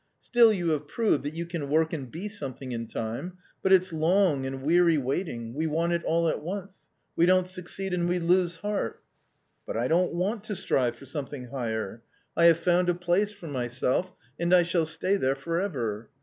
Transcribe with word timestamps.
Still 0.19 0.51
you 0.51 0.69
have 0.69 0.87
proved 0.87 1.23
that 1.25 1.35
you 1.35 1.45
can 1.45 1.69
work 1.69 1.93
and 1.93 2.09
be 2.11 2.27
something 2.27 2.71
in 2.71 2.87
time. 2.87 3.37
But 3.61 3.71
it's 3.71 3.93
long 3.93 4.47
and 4.47 4.63
weary 4.63 4.97
waiting, 4.97 5.53
we 5.53 5.67
want 5.67 5.93
it 5.93 6.03
all 6.03 6.27
at 6.27 6.41
once; 6.41 6.89
we 7.15 7.27
don't 7.27 7.47
succeed, 7.47 7.93
and 7.93 8.09
we 8.09 8.17
lose 8.17 8.55
heart" 8.55 9.03
"But 9.63 9.77
I 9.77 9.87
don't 9.87 10.13
want 10.15 10.43
to 10.45 10.55
strive 10.55 10.95
for 10.95 11.05
something 11.05 11.49
higher. 11.49 12.01
I 12.35 12.45
have 12.45 12.57
found 12.57 12.89
a 12.89 12.95
place 12.95 13.31
for 13.31 13.45
myself, 13.47 14.15
and 14.39 14.55
I 14.55 14.63
shall 14.63 14.87
stay 14.87 15.17
there 15.17 15.35
for 15.35 15.59
ever. 15.59 16.09